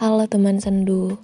Halo 0.00 0.24
teman 0.24 0.56
sendu, 0.64 1.20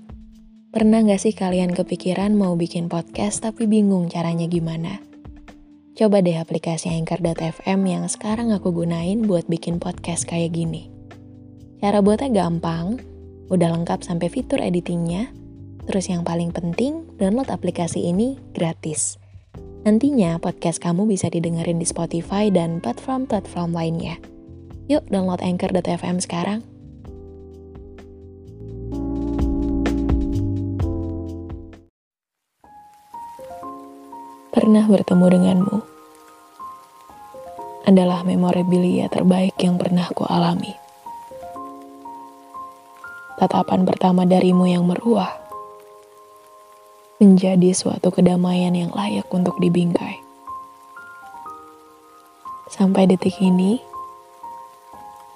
pernah 0.68 1.00
gak 1.00 1.24
sih 1.24 1.32
kalian 1.32 1.72
kepikiran 1.72 2.36
mau 2.36 2.60
bikin 2.60 2.92
podcast 2.92 3.40
tapi 3.40 3.64
bingung 3.64 4.12
caranya 4.12 4.44
gimana? 4.44 5.00
Coba 5.96 6.20
deh 6.20 6.36
aplikasi 6.36 6.92
Anchor.fm 6.92 7.80
yang 7.88 8.04
sekarang 8.04 8.52
aku 8.52 8.76
gunain 8.76 9.24
buat 9.24 9.48
bikin 9.48 9.80
podcast 9.80 10.28
kayak 10.28 10.52
gini. 10.52 10.92
Cara 11.80 12.04
buatnya 12.04 12.28
gampang, 12.44 13.00
udah 13.48 13.80
lengkap 13.80 14.04
sampai 14.04 14.28
fitur 14.28 14.60
editingnya, 14.60 15.32
terus 15.88 16.12
yang 16.12 16.20
paling 16.20 16.52
penting, 16.52 17.08
download 17.16 17.48
aplikasi 17.48 18.04
ini 18.04 18.36
gratis. 18.52 19.16
Nantinya 19.88 20.36
podcast 20.36 20.84
kamu 20.84 21.08
bisa 21.08 21.32
didengerin 21.32 21.80
di 21.80 21.88
Spotify 21.88 22.52
dan 22.52 22.84
platform-platform 22.84 23.72
lainnya. 23.72 24.20
Yuk 24.92 25.08
download 25.08 25.40
Anchor.fm 25.40 26.20
sekarang. 26.20 26.75
Pernah 34.56 34.88
bertemu 34.88 35.26
denganmu 35.36 35.78
adalah 37.84 38.24
memorabilia 38.24 39.04
terbaik 39.12 39.52
yang 39.60 39.76
pernah 39.76 40.08
ku 40.16 40.24
alami. 40.24 40.72
Tatapan 43.36 43.84
pertama 43.84 44.24
darimu 44.24 44.64
yang 44.64 44.88
meruah 44.88 45.28
menjadi 47.20 47.76
suatu 47.76 48.08
kedamaian 48.08 48.72
yang 48.72 48.96
layak 48.96 49.28
untuk 49.28 49.60
dibingkai. 49.60 50.24
Sampai 52.72 53.04
detik 53.12 53.36
ini, 53.44 53.76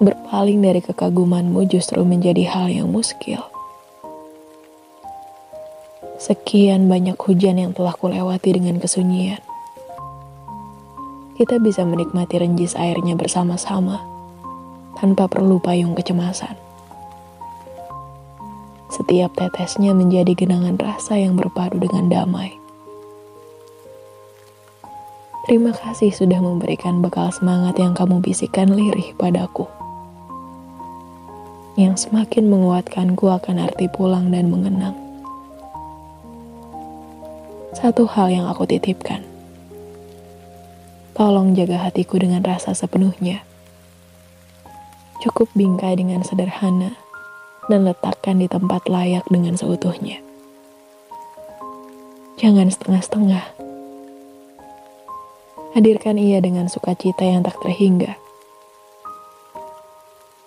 berpaling 0.01 0.65
dari 0.65 0.81
kekagumanmu 0.81 1.61
justru 1.69 2.01
menjadi 2.01 2.49
hal 2.49 2.73
yang 2.73 2.89
muskil. 2.89 3.45
Sekian 6.21 6.85
banyak 6.85 7.17
hujan 7.17 7.57
yang 7.57 7.73
telah 7.73 7.97
kulewati 7.97 8.53
dengan 8.53 8.77
kesunyian. 8.77 9.41
Kita 11.33 11.57
bisa 11.57 11.81
menikmati 11.81 12.37
renjis 12.37 12.77
airnya 12.77 13.17
bersama-sama, 13.17 13.97
tanpa 15.01 15.25
perlu 15.25 15.57
payung 15.57 15.97
kecemasan. 15.97 16.53
Setiap 18.93 19.33
tetesnya 19.33 19.97
menjadi 19.97 20.37
genangan 20.37 20.77
rasa 20.77 21.17
yang 21.17 21.33
berpadu 21.33 21.81
dengan 21.81 22.05
damai. 22.05 22.53
Terima 25.49 25.73
kasih 25.73 26.13
sudah 26.13 26.37
memberikan 26.37 27.01
bekal 27.01 27.33
semangat 27.33 27.81
yang 27.81 27.97
kamu 27.97 28.21
bisikkan 28.21 28.69
lirih 28.69 29.17
padaku 29.17 29.65
yang 31.81 31.97
semakin 31.97 32.45
menguatkanku 32.45 33.25
akan 33.25 33.65
arti 33.65 33.89
pulang 33.89 34.29
dan 34.29 34.53
mengenang. 34.53 35.10
Satu 37.71 38.07
hal 38.07 38.31
yang 38.31 38.45
aku 38.51 38.67
titipkan. 38.67 39.23
Tolong 41.15 41.55
jaga 41.55 41.87
hatiku 41.87 42.19
dengan 42.19 42.43
rasa 42.43 42.75
sepenuhnya. 42.75 43.43
Cukup 45.23 45.51
bingkai 45.55 45.99
dengan 45.99 46.23
sederhana 46.23 46.95
dan 47.69 47.85
letakkan 47.87 48.41
di 48.41 48.47
tempat 48.51 48.87
layak 48.87 49.23
dengan 49.31 49.55
seutuhnya. 49.59 50.19
Jangan 52.41 52.67
setengah-setengah. 52.71 53.45
Hadirkan 55.77 56.19
ia 56.19 56.43
dengan 56.43 56.67
sukacita 56.67 57.23
yang 57.23 57.47
tak 57.47 57.55
terhingga 57.63 58.19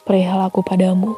perihal 0.04 0.46
aku 0.46 0.60
padamu. 0.60 1.16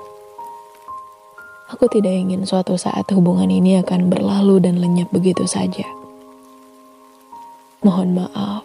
Aku 1.67 1.91
tidak 1.91 2.14
ingin 2.14 2.47
suatu 2.47 2.78
saat 2.78 3.11
hubungan 3.11 3.50
ini 3.50 3.83
akan 3.83 4.06
berlalu 4.06 4.62
dan 4.62 4.78
lenyap 4.78 5.10
begitu 5.10 5.50
saja. 5.50 5.82
Mohon 7.82 8.22
maaf 8.22 8.62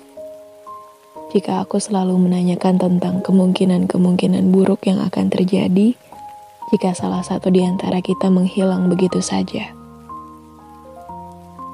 jika 1.34 1.66
aku 1.66 1.82
selalu 1.82 2.14
menanyakan 2.20 2.78
tentang 2.78 3.26
kemungkinan-kemungkinan 3.26 4.54
buruk 4.54 4.86
yang 4.86 5.02
akan 5.02 5.34
terjadi 5.34 5.98
jika 6.70 6.90
salah 6.94 7.26
satu 7.26 7.50
di 7.50 7.66
antara 7.66 8.06
kita 8.06 8.30
menghilang 8.30 8.86
begitu 8.86 9.18
saja. 9.18 9.74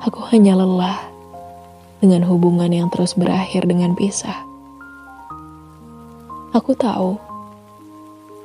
Aku 0.07 0.23
hanya 0.31 0.55
lelah 0.55 1.11
dengan 1.99 2.23
hubungan 2.23 2.71
yang 2.71 2.87
terus 2.87 3.19
berakhir 3.19 3.67
dengan 3.67 3.99
pisah. 3.99 4.47
Aku 6.55 6.71
tahu 6.71 7.26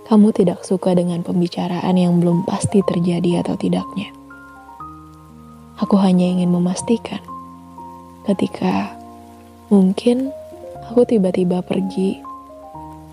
kamu 0.06 0.34
tidak 0.34 0.66
suka 0.66 0.98
dengan 0.98 1.22
pembicaraan 1.22 1.94
yang 1.94 2.18
belum 2.18 2.42
pasti 2.42 2.82
terjadi 2.82 3.46
atau 3.46 3.54
tidaknya. 3.54 4.10
Aku 5.78 5.98
hanya 5.98 6.26
ingin 6.26 6.50
memastikan 6.50 7.22
ketika 8.22 8.94
mungkin 9.66 10.30
aku 10.86 11.02
tiba-tiba 11.06 11.62
pergi, 11.62 12.22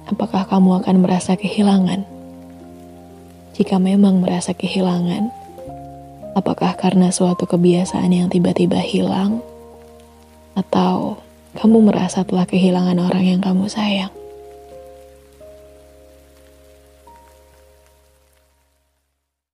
apakah 0.09 0.45
kamu 0.45 0.83
akan 0.83 0.95
merasa 1.01 1.33
kehilangan? 1.33 2.05
Jika 3.57 3.75
memang 3.81 4.21
merasa 4.23 4.53
kehilangan, 4.53 5.33
apakah 6.37 6.77
karena 6.77 7.09
suatu 7.11 7.43
kebiasaan 7.49 8.13
yang 8.13 8.27
tiba-tiba 8.29 8.79
hilang, 8.79 9.41
atau 10.53 11.19
kamu 11.57 11.91
merasa 11.91 12.21
telah 12.23 12.45
kehilangan 12.45 12.99
orang 13.01 13.23
yang 13.25 13.41
kamu 13.41 13.65
sayang? 13.67 14.13